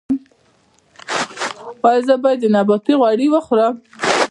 ایا 1.87 2.01
زه 2.07 2.15
باید 2.23 2.39
د 2.41 2.45
نباتي 2.55 2.93
غوړي 2.99 3.27
وخورم؟ 3.29 3.75